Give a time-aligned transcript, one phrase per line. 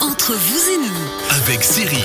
[0.00, 1.98] Entre vous et nous, avec Cyril.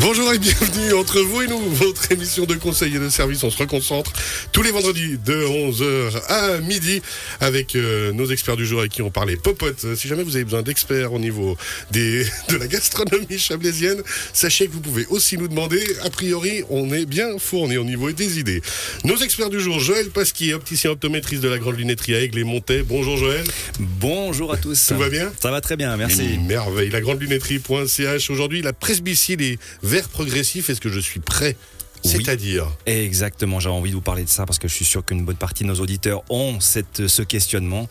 [0.00, 3.42] Bonjour et bienvenue entre vous et nous, votre émission de conseil et de service.
[3.44, 4.10] On se reconcentre
[4.52, 7.02] tous les vendredis de 11h à midi
[7.40, 9.94] avec euh, nos experts du jour avec qui on parlait popote.
[9.96, 11.56] Si jamais vous avez besoin d'experts au niveau
[11.90, 14.02] des, de la gastronomie chablaisienne,
[14.32, 15.84] sachez que vous pouvez aussi nous demander.
[16.04, 18.62] A priori, on est bien fourni au niveau des idées.
[19.04, 22.44] Nos experts du jour, Joël Pasquier, opticien optométriste de la Grande Lunetterie à Aigle et
[22.44, 22.82] Montais.
[22.82, 23.44] Bonjour Joël.
[23.78, 24.86] Bonjour à tous.
[24.88, 25.32] Tout va bien?
[25.40, 26.34] Ça va très bien, merci.
[26.34, 26.93] Une merveille.
[26.94, 28.30] La grande lunetterie.ch.
[28.30, 30.70] Aujourd'hui, la presbytie, les verres progressifs.
[30.70, 31.56] Est-ce que je suis prêt
[32.04, 32.10] Oui.
[32.10, 35.24] C'est-à-dire Exactement, j'avais envie de vous parler de ça parce que je suis sûr qu'une
[35.24, 37.88] bonne partie de nos auditeurs ont cette, ce questionnement.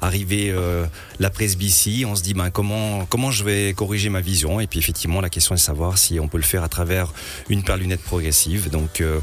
[0.00, 0.86] Arrivé euh,
[1.20, 4.58] la presbytie, on se dit ben, comment, comment je vais corriger ma vision?
[4.60, 7.12] Et puis effectivement, la question est de savoir si on peut le faire à travers
[7.50, 8.70] une paire de lunettes progressive.
[8.70, 9.20] Donc euh,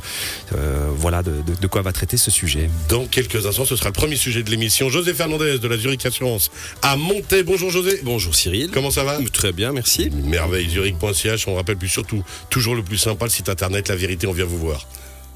[0.55, 2.69] euh, voilà de, de- de quoi va traiter ce sujet.
[2.87, 4.89] Dans quelques instants, ce sera le premier sujet de l'émission.
[4.89, 7.41] José Fernandez de la Zurich Assurance à Montais.
[7.43, 7.99] Bonjour José.
[8.03, 8.69] Bonjour Cyril.
[8.71, 9.17] Comment ça va?
[9.33, 10.09] Très bien, merci.
[10.11, 11.47] Merveille, Zurich.ch.
[11.47, 14.45] On rappelle plus surtout, toujours le plus sympa, le site internet La Vérité, on vient
[14.45, 14.87] vous voir.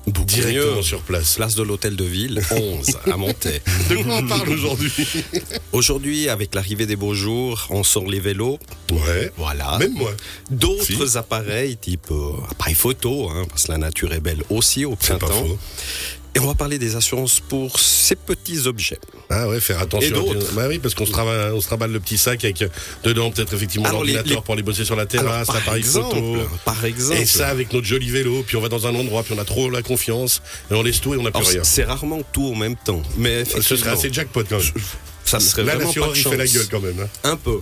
[0.05, 0.81] Beaucoup Directement mieux.
[0.81, 1.35] sur place.
[1.35, 3.61] Place de l'hôtel de ville, 11, à Montais.
[3.89, 4.91] De quoi on parle aujourd'hui?
[5.71, 8.59] Aujourd'hui, avec l'arrivée des beaux jours, on sort les vélos.
[8.91, 9.31] Ouais.
[9.37, 9.77] Voilà.
[9.77, 10.11] Même moi.
[10.51, 14.95] D'autres appareils, type euh, appareil photo, hein, parce que la nature est belle aussi au
[14.97, 15.27] pas printemps.
[15.45, 15.57] faux.
[16.35, 18.97] Et on va parler des assurances pour ces petits objets.
[19.29, 20.07] Ah ouais, faire attention.
[20.09, 20.53] Et d'autres.
[20.53, 22.69] Bah oui, parce qu'on se travaille, on se le petit sac avec euh,
[23.03, 26.37] dedans peut-être effectivement l'ordinateur les- pour aller bosser sur la terrasse, l'appareil exemple, photo.
[26.65, 27.19] par exemple.
[27.21, 29.45] Et ça avec notre joli vélo, puis on va dans un endroit, puis on a
[29.45, 31.63] trop la confiance, et on laisse tout et on n'a plus Alors, rien.
[31.63, 33.01] c'est rarement tout en même temps.
[33.17, 34.83] Mais Ce serait assez jackpot quand même.
[35.25, 36.53] Ça ne serait Là, vraiment pas de il fait la chance.
[36.55, 36.99] gueule quand même.
[36.99, 37.09] hein.
[37.23, 37.59] Un peu.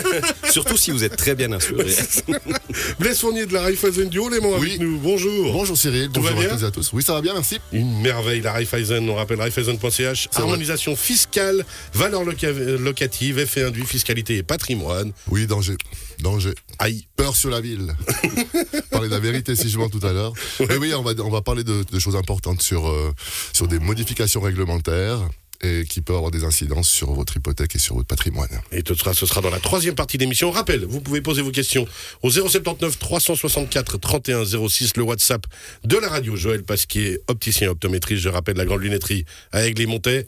[0.50, 1.86] Surtout si vous êtes très bien assuré.
[2.98, 4.68] Blaise Fournier de la Raiffeisen du Haut-Léman Oui.
[4.68, 4.98] avec nous.
[4.98, 5.52] Bonjour.
[5.52, 6.92] Bonjour Cyril, Tout va bonjour à bien toutes et à tous.
[6.92, 7.58] Oui, ça va bien, merci.
[7.72, 14.36] Une merveille, la Raiffeisen, on rappelle Raiffeisen.ch, harmonisation fiscale, valeur loca- locative, effet induit, fiscalité
[14.36, 15.12] et patrimoine.
[15.30, 15.76] Oui, danger.
[16.20, 16.52] Danger.
[16.78, 17.06] Aïe.
[17.16, 17.94] Peur sur la ville.
[18.90, 20.32] parler de la vérité si je mens tout à l'heure.
[20.68, 23.12] Mais oui, on va, on va parler de, de choses importantes sur, euh,
[23.52, 25.20] sur des modifications réglementaires
[25.64, 28.48] et qui peuvent avoir des incidences sur votre hypothèque et sur votre patrimoine.
[28.72, 30.50] Et ce sera, ce sera dans la troisième partie d'émission.
[30.50, 31.86] Rappel, vous pouvez poser vos questions
[32.22, 35.46] au 079 364 31 06, le WhatsApp
[35.84, 36.36] de la radio.
[36.36, 40.26] Joël Pasquier, opticien optométriste, je rappelle la grande lunetterie à Aigle et Montais,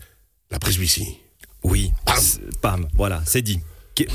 [0.51, 1.19] la presbytie.
[1.63, 2.23] Oui, Pam.
[2.63, 3.61] pam, voilà, c'est dit.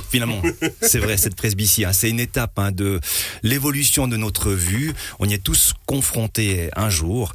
[0.10, 0.42] Finalement,
[0.82, 3.00] c'est vrai, cette presbytie, hein, c'est une étape hein, de
[3.44, 4.94] l'évolution de notre vue.
[5.20, 7.34] On y est tous confrontés un jour.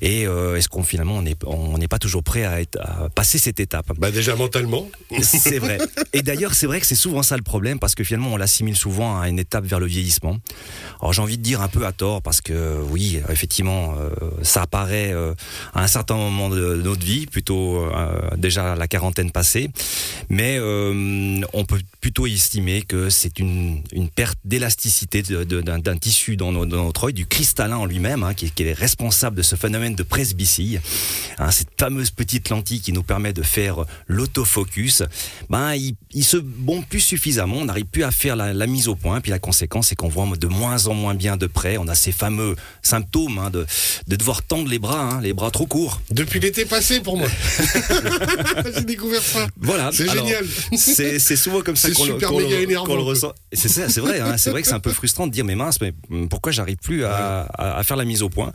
[0.00, 3.08] Et euh, est-ce qu'on finalement on n'est on n'est pas toujours prêt à, être, à
[3.10, 3.86] passer cette étape?
[3.98, 4.88] Bah déjà mentalement.
[5.22, 5.78] C'est vrai.
[6.12, 8.76] Et d'ailleurs, c'est vrai que c'est souvent ça le problème parce que finalement, on l'assimile
[8.76, 10.38] souvent à une étape vers le vieillissement.
[11.00, 14.10] Alors, j'ai envie de dire un peu à tort parce que oui, effectivement, euh,
[14.42, 15.34] ça apparaît euh,
[15.74, 17.86] à un certain moment de notre vie, plutôt
[18.36, 19.70] déjà la quarantaine passée.
[20.28, 26.66] Mais on peut plutôt estimer que c'est une, une perte d'élasticité d'un tissu dans, nos-
[26.66, 29.94] dans notre œil, du cristallin en lui-même, hein, qui, qui est responsable de ce phénomène
[29.94, 30.78] de presbytie.
[31.38, 35.02] Hein, cette fameuse petite lentille qui nous permet de faire l'autofocus,
[35.50, 38.88] ben, il, il se bombe plus suffisamment, on n'arrive plus à faire la, la mise
[38.88, 41.76] au point, puis la conséquence c'est qu'on voit de moins en moins bien de près,
[41.78, 43.66] on a ces fameux symptômes hein, de,
[44.08, 46.00] de devoir tendre les bras, les bras trop courts.
[46.10, 47.28] Depuis l'été passé pour moi.
[48.74, 49.46] J'ai découvert ça.
[49.60, 49.90] Voilà.
[49.92, 50.44] C'est génial.
[50.76, 52.48] C'est c'est souvent comme ça C'est qu'on le, le-
[52.96, 53.32] le ressent.
[53.52, 54.20] Ça, c'est vrai.
[54.20, 55.92] hein, c'est vrai que c'est un peu frustrant de dire mais mince, mais
[56.28, 58.52] pourquoi j'arrive plus à, à- à faire la mise au point?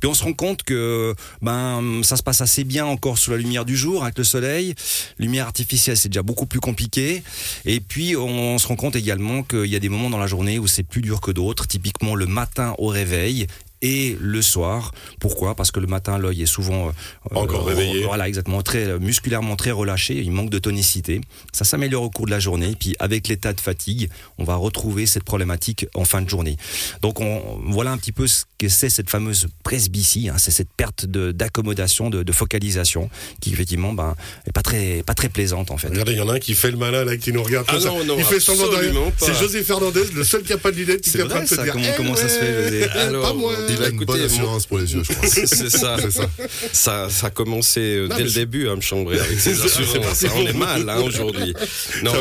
[0.00, 3.36] Puis on se rend compte que ben ça se passe assez bien encore sous la
[3.36, 4.74] lumière du jour avec le soleil.
[5.18, 7.22] Lumière artificielle, c'est déjà beaucoup plus compliqué.
[7.64, 10.58] Et puis on se rend compte également qu'il y a des moments dans la journée
[10.58, 11.66] où c'est plus dur que d'autres.
[11.66, 13.46] Typiquement le matin au réveil.
[13.82, 15.54] Et le soir, pourquoi?
[15.54, 18.04] Parce que le matin, l'œil est souvent euh, Encore réveillé.
[18.04, 20.14] Voilà, exactement, très euh, musculairement très relâché.
[20.18, 21.22] Il manque de tonicité.
[21.52, 22.76] Ça s'améliore au cours de la journée.
[22.78, 26.56] Puis avec l'état de fatigue, on va retrouver cette problématique en fin de journée.
[27.00, 30.28] Donc on, voilà un petit peu ce que c'est cette fameuse presbytie.
[30.28, 30.34] hein.
[30.36, 33.08] c'est cette perte de- d'accommodation, de, de focalisation,
[33.40, 34.14] qui effectivement, ben,
[34.46, 35.88] est pas très, pas très plaisante en fait.
[35.88, 37.78] Regardez, il y en a un qui fait le malin là, qui nous regarde Ah
[37.78, 38.66] non, non, il fait semblant.
[39.16, 41.36] C'est José Fernandez, le seul qui a pas de lunettes, qui C'est est en train
[41.38, 42.86] vrai, de se dire comment- eh comment ça se fait, José?
[43.22, 43.54] pas moi.
[43.74, 45.28] Il a une Écoutez, bonne moi- assurance pour les yeux, je crois.
[45.32, 45.96] C'est ça.
[46.00, 46.28] C'est ça.
[46.72, 50.24] Ça, ça a commencé euh, Non, dès le début à me chambrer avec ces assurances.
[50.34, 51.54] On est mal hein, aujourd'hui.
[52.02, 52.12] Non,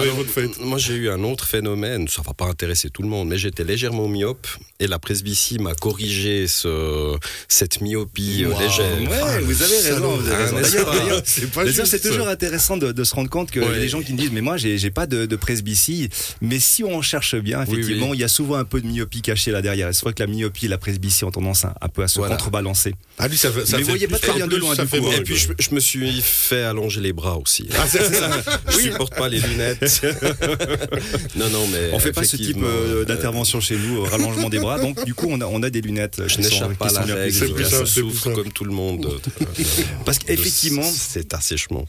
[0.61, 3.63] moi j'ai eu un autre phénomène, ça va pas intéresser tout le monde, mais j'étais
[3.63, 4.47] légèrement myope
[4.79, 7.15] et la presbytie m'a corrigé ce,
[7.47, 8.59] cette myopie euh, Wow.
[8.59, 9.01] légère.
[9.01, 10.15] Ouais, vous avez raison.
[10.17, 10.57] Vous avez Ah, raison.
[10.57, 13.79] n'est-ce D'ailleurs, C'est toujours intéressant de, de se rendre compte que Ouais.
[13.79, 16.09] les gens qui me disent mais moi j'ai pas de, de presbytie
[16.41, 18.17] mais si on cherche bien effectivement oui.
[18.17, 20.27] il y a souvent un peu de myopie cachée là derrière c'est vrai que la
[20.27, 22.35] myopie et la presbytie ont tendance un, un peu à se Voilà.
[22.35, 22.93] contrebalancer.
[23.17, 24.97] Ah, lui, ça, fait- ça Mais vous voyez pas très bien de loin, du coup,
[24.97, 25.17] moins, hein.
[25.19, 27.67] Et puis je, je me suis fait allonger les bras aussi.
[27.77, 28.29] Ah, c'est c'est ça.
[28.69, 30.01] Je supporte pas les lunettes.
[31.35, 31.89] non, non, mais.
[31.93, 34.79] On fait pas ce type euh, euh, d'intervention chez nous, euh, rallongement des bras.
[34.79, 36.21] Donc du coup, on a, on a des lunettes.
[36.27, 37.33] Je sont- n'échappe pas à la règle.
[37.33, 39.01] C'est plus je c'est souffre comme tout le monde.
[39.01, 39.19] de-
[40.05, 41.85] Parce qu'effectivement, Cet assèchement.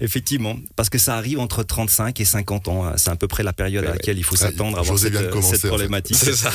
[0.00, 2.84] effectivement, parce que ça arrive entre 35 et 50 ans.
[2.86, 2.94] hein.
[2.96, 5.66] C'est à peu près la période à Ouais, laquelle il faut s'attendre à avoir cette,
[5.66, 6.16] problématique.
[6.18, 6.50] C'est ça.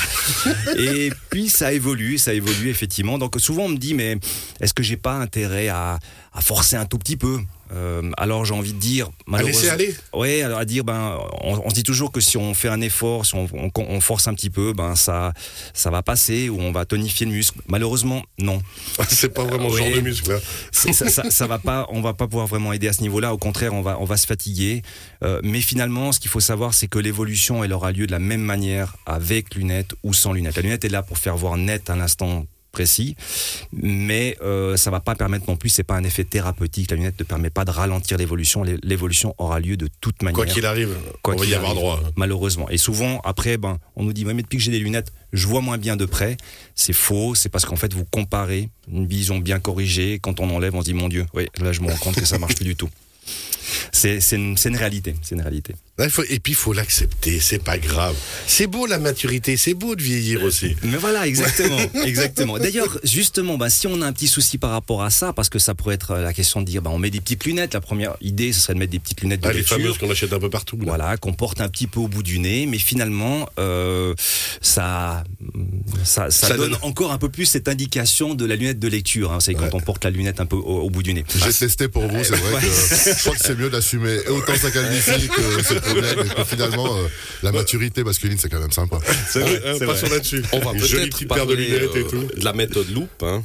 [0.77, 3.17] Et puis ça évolue, ça évolue effectivement.
[3.17, 4.17] Donc souvent on me dit mais
[4.59, 5.99] est-ce que j'ai pas intérêt à,
[6.39, 7.39] forcer un tout petit peu?
[7.73, 9.71] Euh, Alors j'ai envie de dire À laisser malheureusement.
[9.73, 9.95] aller.
[10.13, 12.81] Ouais, alors à dire ben on, on se dit toujours que si on fait un
[12.81, 15.33] effort, si on, on- on force un petit peu, ben ça
[15.73, 17.59] ça va passer ou on va tonifier le muscle.
[17.67, 18.61] Malheureusement non.
[19.09, 19.93] C'est pas vraiment ce genre Oui.
[19.95, 20.39] de muscle,
[20.71, 23.33] ça, ça, ça va pas, on va pas pouvoir vraiment aider à ce niveau-là.
[23.33, 24.81] Au contraire, on va, on va se fatiguer.
[25.23, 28.19] Euh, mais finalement, ce qu'il faut savoir, c'est que l'évolution, elle aura lieu de la
[28.19, 30.55] même manière avec lunettes ou sans lunettes.
[30.55, 32.45] La lunette est là pour faire voir net à l'instant
[32.77, 33.15] précis,
[33.73, 35.69] mais euh, ça va pas permettre non plus.
[35.69, 36.91] C'est pas un effet thérapeutique.
[36.91, 38.61] La lunette ne permet pas de ralentir l'évolution.
[38.63, 41.73] L'é- L'évolution aura lieu de toute manière Quoi qu'il arrive, Quoi on va y avoir
[41.73, 41.99] droit.
[42.15, 42.69] malheureusement.
[42.69, 45.61] Et souvent, après, ben, on nous dit, mais depuis que j'ai des lunettes, je vois
[45.61, 46.37] moins bien de près.
[46.75, 50.19] C'est faux, c'est parce qu'en fait, vous comparez une vision bien corrigée.
[50.21, 52.25] Quand on enlève, on se dit, mon Dieu, oui, là, je me rends compte que
[52.25, 52.89] ça marche plus du tout.
[53.91, 55.73] C'est c'est une, c'est une réalité, c'est une réalité.
[55.99, 58.15] Là, il faut- et puis, il faut l'accepter, c'est pas grave.
[58.45, 60.75] C'est beau la maturité, c'est beau de vieillir aussi.
[60.83, 62.59] Mais voilà, exactement, exactement.
[62.59, 65.57] D'ailleurs, justement, ben, si on a un petit souci par rapport à ça, parce que
[65.57, 67.73] ça pourrait être la question de dire, ben, on met des petites lunettes.
[67.73, 69.77] La première idée, ce serait de mettre des petites lunettes de Ah, les lecture.
[69.77, 70.77] fameuses qu'on achète un peu partout.
[70.77, 70.83] là.
[70.85, 74.13] Voilà, qu'on porte un petit peu au bout du nez, mais finalement, euh,
[74.61, 75.23] ça,
[76.03, 78.87] ça, ça, Ça donne, donne- encore un peu plus cette indication de la lunette de
[78.87, 79.31] lecture.
[79.31, 79.39] Hein.
[79.39, 81.25] C'est quand on porte la lunette un peu au, au bout du nez.
[81.43, 84.69] J'ai testé pour vous, c'est vrai que je crois que c'est mieux d'assumer autant sa
[84.69, 87.07] calvitie que et finalement euh,
[87.43, 88.99] la maturité masculine c'est quand même sympa.
[89.29, 90.43] C'est vrai, hein, passons là-dessus.
[90.53, 92.23] On va peut-être paire de parler lunettes et euh, tout.
[92.39, 93.43] de la méthode loupe, hein.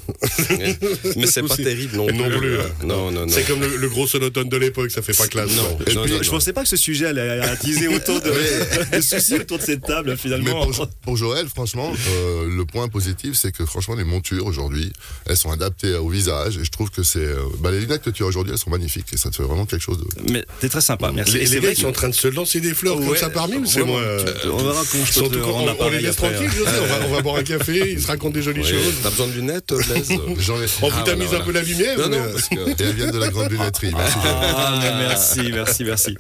[1.17, 2.19] mais c'est pas terrible non Et plus.
[2.19, 2.85] non plus, euh, hein.
[2.85, 3.29] Non, non, non.
[3.33, 5.51] C'est comme le, le gros sonotone de l'époque, ça fait pas classe.
[5.57, 5.87] Non, quoi.
[5.91, 8.31] Et non, puis, non, Je pensais pas que ce sujet allait attiser autant de,
[8.97, 10.67] de soucis autour de cette table, Mais finalement.
[10.67, 14.93] pour, pour Joël, franchement, euh, le point positif, c'est que franchement, les montures aujourd'hui,
[15.27, 17.19] elles sont adaptées au visage et je trouve que c'est.
[17.21, 19.43] euh, bah, les lunettes que tu as aujourd'hui, elles sont magnifiques et ça te fait
[19.43, 20.33] vraiment quelque chose de.
[20.33, 21.35] Mais t'es très sympa, merci.
[21.35, 23.31] Les, Et les ils sont en train de se lancer des fleurs comme Ouais, ça
[23.31, 25.85] parmi ou c'est moi euh, on verra comment je peux Surtout te quand rendre on,
[25.87, 28.33] on les laisse tranquilles, José, on va, on va boire un café, ils se racontent
[28.35, 28.95] des jolies Oui, choses.
[29.03, 30.09] T'as besoin de lunettes, Blaise
[30.39, 31.45] J'en ai- On Ah, vous tamise voilà, un voilà.
[31.45, 32.71] peu la lumière Non, non, euh, parce que.
[32.71, 33.93] Et elles viennent de la grande lunetterie.
[33.97, 36.15] Ah, merci, merci, merci.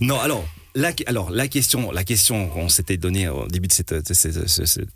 [0.00, 0.44] Non, alors.
[1.06, 3.92] Alors la question, la question qu'on s'était donnée au début de cette,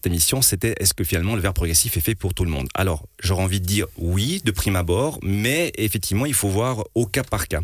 [0.06, 2.68] émission, c'était est-ce que finalement le verre progressif est fait pour tout le monde?
[2.74, 7.06] Alors j'aurais envie de dire oui de prime abord, mais effectivement il faut voir au
[7.06, 7.60] cas par cas.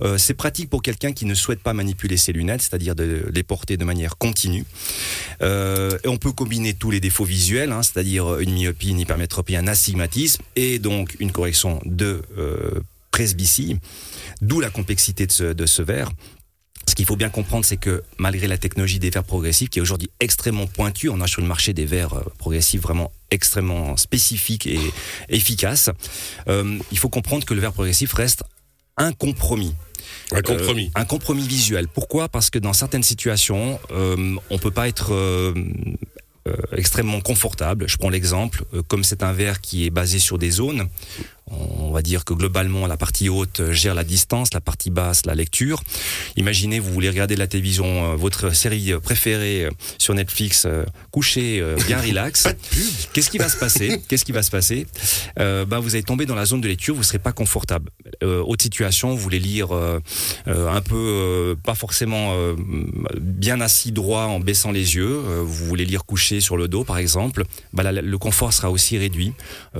[0.00, 3.42] Euh, c'est pratique pour quelqu'un qui ne souhaite pas manipuler ses lunettes, c'est-à-dire de les
[3.44, 4.64] porter de manière continue.
[5.42, 9.54] Euh, et on peut combiner tous les défauts visuels, hein, c'est-à-dire une myopie, une hypermétropie,
[9.54, 12.80] un astigmatisme et donc une correction de euh,
[13.12, 13.76] presbytie,
[14.40, 16.10] d'où la complexité de ce verre.
[16.92, 19.82] Ce qu'il faut bien comprendre, c'est que malgré la technologie des verres progressifs, qui est
[19.82, 24.66] aujourd'hui extrêmement pointue, on a sur le marché des verres euh, progressifs vraiment extrêmement spécifiques
[24.66, 24.78] et
[25.30, 25.88] efficaces.
[26.48, 28.44] Euh, il faut comprendre que le verre progressif reste
[28.98, 29.74] un compromis.
[30.32, 30.92] un compromis.
[30.94, 31.88] Euh, un compromis visuel.
[31.88, 32.28] Pourquoi?
[32.28, 35.14] Parce que dans certaines situations, euh, on peut pas être
[36.76, 37.88] extrêmement confortable.
[37.88, 40.88] Je prends l'exemple, comme c'est un verre qui est basé sur des zones,
[41.50, 45.34] on va dire que globalement la partie haute gère la distance, la partie basse la
[45.34, 45.82] lecture.
[46.36, 51.62] Imaginez, vous voulez regarder la télévision, euh, votre série préférée euh, sur Netflix, euh, couché,
[51.86, 52.48] bien relax.
[53.12, 54.86] Qu'est-ce qui va se passer Qu'est-ce qui va se passer
[55.38, 57.90] euh, ben, Vous allez tomber dans la zone de lecture, vous serez pas confortable.
[58.22, 59.98] Euh, autre situation, vous voulez lire euh,
[60.46, 62.34] un peu, pas forcément
[63.20, 66.98] bien assis droit en baissant les yeux, vous voulez lire couché sur le dos par
[66.98, 69.32] exemple, ben, là, le confort sera aussi réduit.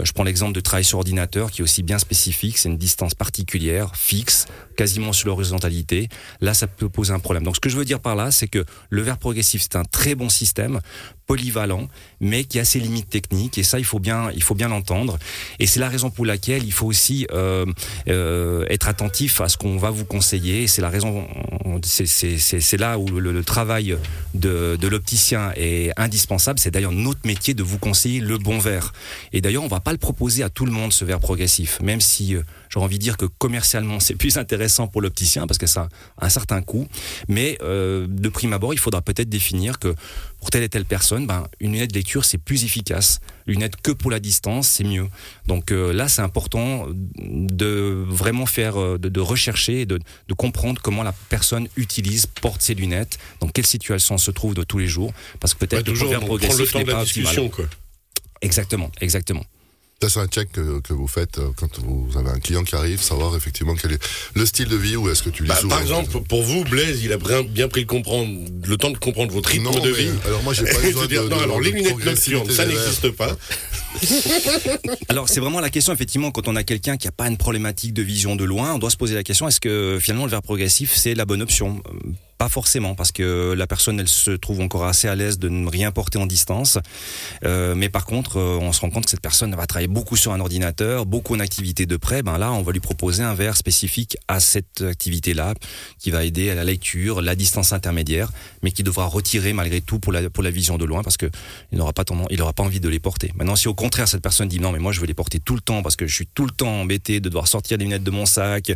[0.02, 3.14] Je prends l'exemple de travail sur ordinateur qui est aussi bien spécifique, c'est une distance
[3.14, 6.08] particulière, fixe, quasiment sur l'horizontalité.
[6.40, 7.44] Là, ça peut poser un problème.
[7.44, 9.84] Donc ce que je veux dire par là, c'est que le verre progressif, c'est un
[9.84, 10.80] très bon système,
[11.26, 11.88] polyvalent,
[12.20, 15.18] mais qui a ses limites techniques, et ça, il faut bien, il faut bien l'entendre.
[15.58, 17.64] Et c'est la raison pour laquelle il faut aussi euh,
[18.08, 20.66] euh, être attentif à ce qu'on va vous conseiller.
[20.66, 21.26] C'est la raison,
[21.82, 23.96] c'est- là où le, le travail
[24.34, 26.58] de, de l'opticien est indispensable.
[26.58, 28.92] C'est d'ailleurs notre métier de vous conseiller le bon verre.
[29.32, 32.00] Et d'ailleurs, on va pas le proposer à tout le monde ce verre progressif, même
[32.00, 32.36] si
[32.72, 35.88] j'aurais envie de dire que commercialement c'est plus intéressant pour l'opticien parce que ça
[36.18, 36.88] a un certain coût.
[37.28, 39.94] Mais euh, de prime abord, il faudra peut-être définir que
[40.40, 43.20] pour telle et telle personne, ben, une lunette de lecture c'est plus efficace.
[43.46, 45.08] Une lunette que pour la distance, c'est mieux.
[45.46, 46.86] Donc euh, là, c'est important
[47.18, 49.98] de vraiment faire, euh, de, de rechercher, et de,
[50.28, 54.54] de comprendre comment la personne utilise, porte ses lunettes, dans quelle situation elle se trouve
[54.54, 57.04] de tous les jours, parce que Ouais, peut-être le toujours le progressif n'est pas optimal.
[57.04, 57.66] discussion, quoi.
[58.40, 59.44] Exactement, exactement.
[60.02, 62.74] Ça, c'est un check que, que vous faites euh, quand vous avez un client qui
[62.74, 64.02] arrive, savoir effectivement quel est
[64.34, 66.64] le style de vie ou est-ce que tu lis Bah, souvent par exemple, pour vous,
[66.64, 68.28] Blaise, il a bien, pris le, comprendre,
[68.66, 70.10] le temps de comprendre votre rythme non, de mais, vie.
[70.26, 72.66] alors moi j'ai pas besoin dire, de, non, de- alors de les lunettes nocturnes, ça
[72.66, 73.36] n'existe pas.
[75.08, 77.92] Alors c'est vraiment la question effectivement quand on a quelqu'un qui n'a pas une problématique
[77.92, 80.40] de vision de loin, on doit se poser la question est-ce que finalement le verre
[80.42, 81.82] progressif c'est la bonne option?
[82.42, 85.68] Pas forcément parce que la personne elle se trouve encore assez à l'aise de ne
[85.68, 86.76] rien porter en distance,
[87.44, 90.16] Euh, mais par contre euh, on se rend compte que cette personne va travailler beaucoup
[90.16, 92.22] sur un ordinateur, beaucoup en activité de près.
[92.22, 95.54] Ben là on va lui proposer un verre spécifique à cette activité là
[96.00, 98.32] qui va aider à la lecture, la distance intermédiaire,
[98.62, 101.30] mais qui devra retirer malgré tout pour la pour la vision de loin parce que
[101.70, 103.30] il n'aura pas il n'aura pas envie de les porter.
[103.36, 105.54] Maintenant, si au contraire cette personne dit non, mais moi je veux les porter tout
[105.54, 108.04] le temps parce que je suis tout le temps embêté de devoir sortir les lunettes
[108.04, 108.72] de mon sac,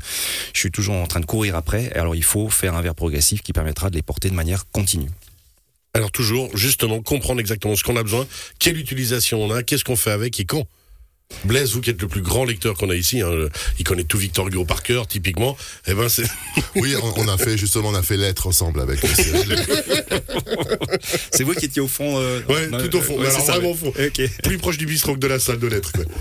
[0.54, 1.92] je suis toujours en train de courir après.
[1.94, 5.10] Alors il faut faire un verre progressif qui permettra de les porter de manière continue.
[5.94, 8.26] Alors toujours, justement, comprendre exactement ce qu'on a besoin,
[8.58, 10.66] quelle utilisation on a, qu'est-ce qu'on fait avec et quand.
[11.44, 13.30] Blaise, vous qui êtes le plus grand lecteur qu'on a ici, hein,
[13.78, 15.56] il connaît tout Victor Hugo par cœur, typiquement.
[15.88, 16.22] Eh ben, c'est
[16.76, 19.00] Oui, on, a fait justement, on a fait lettres ensemble avec.
[21.32, 22.18] C'est vous qui étiez au fond.
[22.20, 23.18] euh, Ouais, dans- tout au fond.
[23.18, 23.92] ouais, Alors, ça, vraiment au fond.
[24.44, 25.92] Plus proche du bistrot que de la salle de lettres.
[25.92, 26.04] quoi.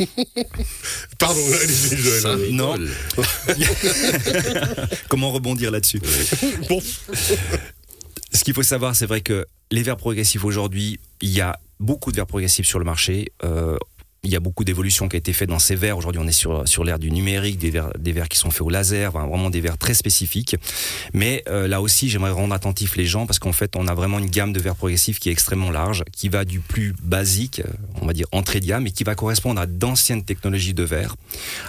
[1.18, 2.20] Pardon, allez-y, Joël.
[2.20, 2.36] Ça.
[2.50, 2.76] Non.
[5.08, 6.00] Comment rebondir là-dessus
[6.68, 6.80] Bon,
[8.32, 12.10] Ce qu'il faut savoir, c'est vrai que les verres progressifs aujourd'hui, il y a beaucoup
[12.10, 13.32] de verres progressifs sur le marché.
[13.44, 13.76] Euh,
[14.22, 15.96] il y a beaucoup d'évolutions qui a été faites dans ces verres.
[15.96, 18.60] Aujourd'hui, on est sur, sur l'ère du numérique, des verres, des verres qui sont faits
[18.60, 20.56] au laser, vraiment des verres très spécifiques.
[21.14, 24.18] Mais euh, là aussi, j'aimerais rendre attentif les gens parce qu'en fait, on a vraiment
[24.18, 27.72] une gamme de verres progressifs qui est extrêmement large, qui va du plus basique, euh,
[28.02, 31.16] on va dire entrée de gamme, et qui va correspondre à d'anciennes technologies de verre,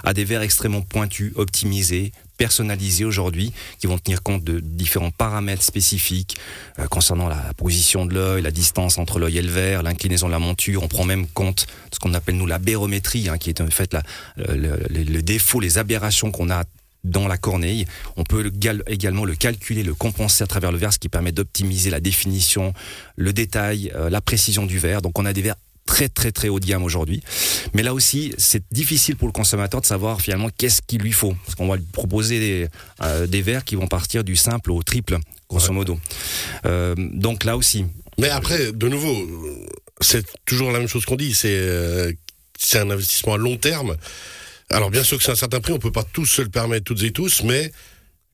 [0.04, 5.62] à des verres extrêmement pointus, optimisés, personnalisés aujourd'hui, qui vont tenir compte de différents paramètres
[5.62, 6.36] spécifiques
[6.78, 10.32] euh, concernant la position de l'œil, la distance entre l'œil et le verre, l'inclinaison de
[10.32, 10.82] la monture.
[10.82, 13.66] On prend même compte de ce qu'on appelle nous la bérométrie, hein, qui est en
[13.68, 13.96] fait
[14.36, 16.64] le, défaut, les aberrations qu'on a
[17.04, 17.86] dans la corneille.
[18.16, 21.08] On peut le gal- également le calculer, le compenser à travers le verre, ce qui
[21.08, 22.74] permet d'optimiser la définition,
[23.16, 25.02] le détail, euh, la précision du verre.
[25.02, 27.22] Donc on a des verres très très très haut de gamme aujourd'hui.
[27.74, 31.34] Mais là aussi, c'est difficile pour le consommateur de savoir finalement qu'est-ce qu'il lui faut.
[31.44, 32.68] Parce qu'on va lui proposer des,
[33.02, 35.98] euh, des verres qui vont partir du simple au triple, grosso modo.
[36.64, 37.86] Euh, donc là aussi,
[38.18, 39.16] mais après, de nouveau,
[40.00, 41.34] c'est toujours la même chose qu'on dit.
[41.34, 42.12] C'est euh,
[42.74, 43.96] un investissement à long terme.
[44.70, 46.84] Alors bien sûr que c'est un certain prix, on peut pas tous se le permettre
[46.84, 47.72] toutes et tous, mais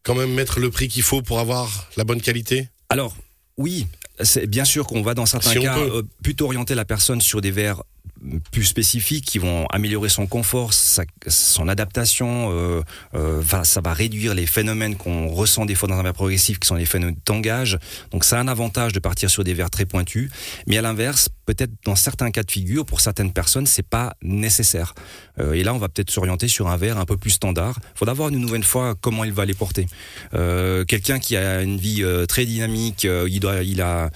[0.03, 2.69] quand même mettre le prix qu'il faut pour avoir la bonne qualité.
[2.91, 3.17] Alors,
[3.57, 3.87] oui,
[4.47, 5.91] bien sûr qu'on va dans certains Si cas peut.
[5.97, 7.83] euh, plutôt orienter la personne sur des verres
[8.51, 12.51] plus spécifiques qui vont améliorer son confort, son adaptation.
[12.53, 12.83] euh,
[13.15, 16.67] euh, ça va réduire les phénomènes qu'on ressent des fois dans un verre progressif, qui
[16.67, 17.79] sont les phénomènes de tangage.
[18.11, 20.31] Donc, ça a un avantage de partir sur des verres très pointus.
[20.67, 24.95] Mais à l'inverse, peut-être dans certains cas de figure, pour certaines personnes, c'est pas nécessaire.
[25.39, 27.79] Euh, et là, on va peut-être s'orienter sur un verre un peu plus standard.
[27.95, 29.87] Il faudra voir une nouvelle fois comment il va les porter.
[30.33, 34.11] Quelqu'un qui a une vie très dynamique, il doit, il a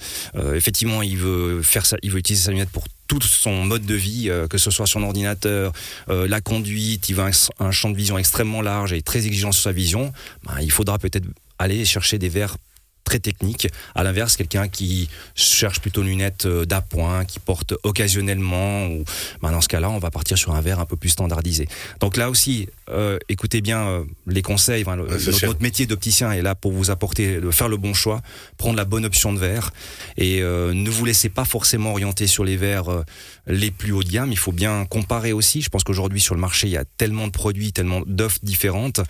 [0.53, 3.95] effectivement, il veut faire ça, il veut utiliser sa lunette pour tout son mode de
[3.95, 5.73] vie, euh, que ce soit son ordinateur,
[6.09, 9.63] euh, la conduite, il un, un champ de vision extrêmement large et très exigeant sur
[9.63, 10.13] sa vision.
[10.45, 11.25] Ben, il faudra peut-être
[11.59, 12.57] aller chercher des verres
[13.03, 13.67] très techniques.
[13.95, 19.03] À l'inverse, quelqu'un qui cherche plutôt une lunette euh, d'appoint, qui porte occasionnellement, ou
[19.41, 21.67] ben, dans ce cas-là, on va partir sur un verre un peu plus standardisé.
[21.99, 24.83] Donc là aussi, euh, écoutez bien euh, les conseils.
[24.83, 25.17] Enfin, le- Ouais,
[25.47, 28.21] notre, métier d'opticien est là pour vous apporter, de faire le bon choix,
[28.57, 29.71] prendre la bonne option de verre,
[30.17, 33.03] et euh, ne vous laissez pas forcément orienter sur les verres euh,
[33.47, 34.31] les plus haut de gamme.
[34.31, 35.61] Il faut bien comparer aussi.
[35.61, 39.01] Je pense qu'aujourd'hui sur le marché, il y a tellement de produits, tellement d'offres différentes.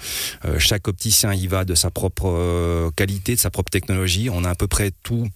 [0.46, 3.83] Euh, chaque opticien y va de sa propre qualité, de sa propre technologie.
[3.90, 5.28] On a à peu près tout.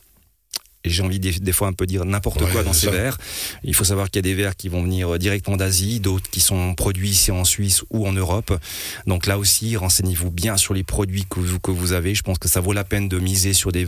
[0.86, 2.92] J'ai envie des, des fois un peu dire n'importe Ouais, quoi dans ces ça.
[2.92, 3.18] verres.
[3.64, 6.30] Il faut savoir qu'il y a des verres qui vont venir euh, directement d'Asie, d'autres
[6.30, 8.58] qui sont produits ici en Suisse ou en Europe.
[9.06, 12.16] Donc là aussi, renseignez-vous bien sur les produits que vous, que vous avez.
[12.16, 13.88] Je pense que ça vaut la peine de miser sur des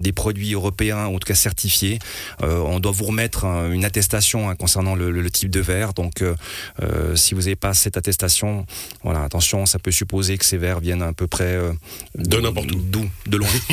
[0.00, 1.98] des produits européens, ou en tout cas certifiés.
[2.42, 5.60] Euh, on doit vous remettre hein, une attestation hein, concernant le, le- le type de
[5.60, 5.92] verre.
[5.94, 6.34] Donc, euh,
[6.82, 8.66] euh, si vous n'avez pas cette attestation,
[9.04, 11.72] voilà, attention, ça peut supposer que ces verres viennent à peu près euh,
[12.16, 12.80] De n'importe où.
[12.80, 13.48] d'où, de loin,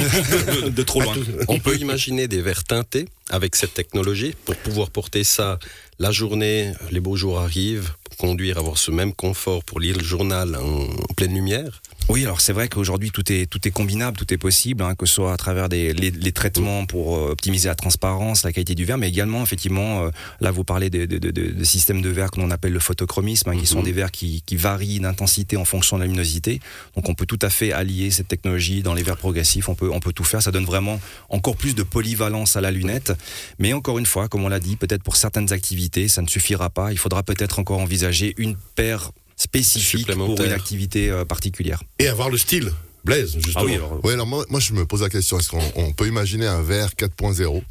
[0.63, 1.15] de, de trop loin.
[1.47, 5.57] On peut imaginer des verres teintés avec cette technologie pour pouvoir porter ça
[5.99, 10.55] la journée, les beaux jours arrivent, conduire, avoir ce même confort pour lire le journal
[10.55, 11.81] en, pleine lumière.
[12.09, 15.05] Oui, alors c'est vrai qu'aujourd'hui tout est tout est combinable, tout est possible, hein, que
[15.05, 18.75] ce soit à travers des les, les traitements pour euh, optimiser la transparence, la qualité
[18.75, 20.09] du verre, mais également effectivement euh,
[20.41, 23.49] là vous parlez de, de, de, de systèmes de verre que l'on appelle le photochromisme,
[23.49, 26.59] hein, qui sont des verres qui, qui varient d'intensité en fonction de la luminosité.
[26.95, 29.69] Donc on peut tout à fait allier cette technologie dans les verres progressifs.
[29.69, 30.41] On peut on peut tout faire.
[30.41, 30.99] Ça donne vraiment
[31.29, 33.13] encore plus de polyvalence à la lunette.
[33.59, 36.69] Mais encore une fois, comme on l'a dit, peut-être pour certaines activités, ça ne suffira
[36.69, 36.91] pas.
[36.91, 41.81] Il faudra peut-être encore envisager une paire spécifique pour une activité euh, particulière.
[41.97, 42.71] Et avoir le style.
[43.05, 43.61] Blaise, justement.
[43.61, 45.93] Ah oui, alors, Oui, alors moi, moi, je me pose la question, est-ce qu'on on
[45.93, 47.63] peut imaginer un verre 4.0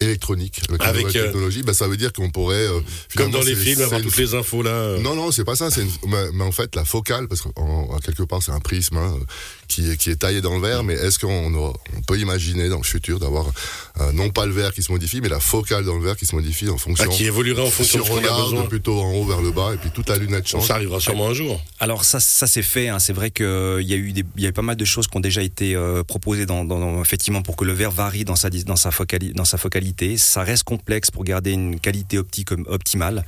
[0.00, 2.54] électronique avec, Avec, nouvelle euh, technologie ben, Ça veut dire qu'on pourrait...
[2.56, 2.80] euh,
[3.16, 4.70] Comme dans les films, avoir toutes les infos là.
[4.70, 5.00] euh.
[5.00, 5.70] Non, non, c'est pas ça.
[5.70, 8.96] C'est une- mais, mais en fait, la focale, parce qu'en quelque part, c'est un prisme
[8.96, 9.14] hein,
[9.66, 12.76] qui, est, qui est taillé dans le verre, mais est-ce qu'on on peut imaginer dans
[12.78, 13.46] le futur d'avoir
[14.00, 16.26] euh, non pas le verre qui se modifie, mais la focale dans le verre qui
[16.26, 17.10] se modifie en Ah, fonction...
[17.10, 18.66] qui évoluera en si fonction on de ce qu'on a besoin.
[18.66, 20.66] plutôt en haut vers le bas, et puis toute la lunette change.
[20.66, 21.60] ça arrivera sûrement un jour.
[21.80, 22.88] Alors ça, ça c'est fait.
[22.88, 22.98] Hein.
[23.00, 25.08] C'est vrai qu'il y a eu des, il y a eu pas mal de choses
[25.08, 28.24] qui ont déjà été euh, proposées dans, dans- dans- effectivement pour que le verre varie
[28.24, 29.56] dans sa dans sa focali- dans sa
[30.16, 33.24] Ça reste complexe pour garder une qualité optique optimale.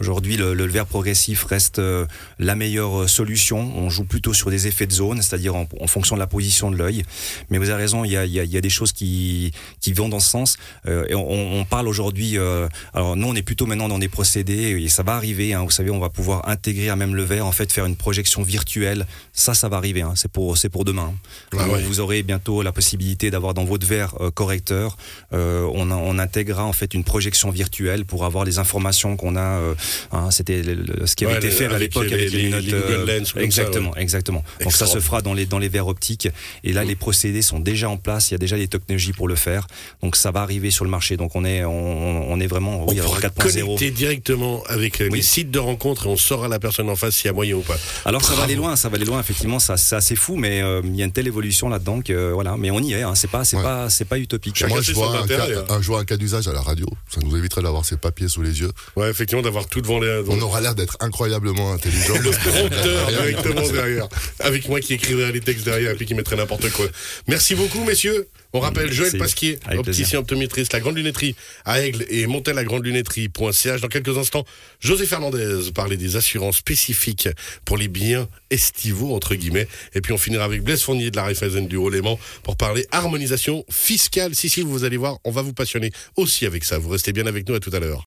[0.00, 2.04] Aujourd'hui, le, le verre progressif reste euh,
[2.38, 3.72] la meilleure euh, solution.
[3.76, 6.70] On joue plutôt sur des effets de zone, c'est-à-dire en, en fonction de la position
[6.70, 7.04] de l'œil.
[7.50, 9.92] Mais vous avez raison, il y a, y a- y a des choses qui, qui
[9.92, 10.56] vont dans ce sens.
[10.86, 12.36] Euh, et on, on parle aujourd'hui.
[12.38, 15.54] euh, alors nous, on est plutôt maintenant dans des procédés et ça va arriver.
[15.54, 17.96] Hein, vous savez, on va pouvoir intégrer à même le verre, en fait, faire une
[17.96, 19.06] projection virtuelle.
[19.32, 20.02] Ça, ça va arriver.
[20.02, 21.12] Hein, c'est pour, c'est pour demain.
[21.52, 21.82] Ah Donc, ouais.
[21.82, 24.96] Vous aurez bientôt la possibilité d'avoir dans votre verre euh, correcteur.
[25.32, 29.36] euh, on, a- on intégrera en fait une projection virtuelle pour avoir les informations qu'on
[29.36, 29.74] a.
[30.12, 30.62] hein, C'était
[31.04, 32.72] ce qui avait Ouais, été fait à avec l'époque les- avec les- les, lunettes, les
[32.72, 34.44] Google Lens ou comme ça, exactement, exactement.
[34.62, 36.28] Donc ça se fera dans les dans les verres optiques.
[36.64, 38.30] Et là, les procédés sont déjà en place.
[38.30, 39.66] Il y a déjà les technologies pour le faire.
[40.02, 41.16] Donc ça va arriver sur le marché.
[41.16, 43.64] Donc on est on, on est vraiment oui, on pourra 4.0.
[43.66, 45.22] connecter directement avec euh, les Oui.
[45.22, 47.60] sites de rencontres et on saura la personne en face s'il y a moyen ou
[47.62, 47.76] pas.
[48.04, 49.20] Alors ça va aller loin, ça va aller loin.
[49.20, 52.12] Effectivement, ça c'est assez fou, mais euh, il y a une telle évolution là-dedans que
[52.12, 52.56] euh, voilà.
[52.58, 53.02] Mais on y est.
[53.02, 53.62] Hein, c'est pas c'est Ouais.
[53.62, 54.56] pas c'est pas utopique.
[54.56, 55.64] Chacun Moi, sait je vois, un intérêt, cas, hein.
[55.68, 56.86] un, je vois un cas d'usage à la radio.
[57.08, 58.70] Ça nous éviterait d'avoir ces papiers sous les yeux.
[58.96, 60.22] Ouais, effectivement, d'avoir tout devant les.
[60.28, 62.14] On aura l'air d'être incroyablement intelligent.
[62.14, 64.08] le prompteur directement derrière.
[64.38, 66.86] Avec moi qui écrirai les textes derrière et puis qui mettrait n'importe quoi.
[67.26, 68.28] Merci beaucoup, messieurs.
[68.52, 69.18] On rappelle Joël Merci.
[69.18, 70.20] Pasquier, Avec opticien plaisir.
[70.20, 73.80] optométriste, la grande lunetterie à Aigle et montelagrandelunetterie.ch.
[73.80, 74.44] Dans quelques instants,
[74.78, 77.28] José Fernandez parlait des assurances spécifiques
[77.64, 79.66] pour les biens estivaux, entre guillemets.
[79.94, 83.64] Et puis on finira avec Blaise Fournier de la Raiffeisen du Haut-Léman pour parler harmonisation
[83.68, 84.36] fiscale.
[84.36, 86.78] Si, si, vous allez voir, on va vous passionner aussi avec ça.
[86.78, 88.02] Vous restez bien avec nous à tout à l'heure.